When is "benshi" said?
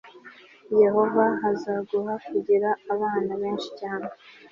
3.41-3.69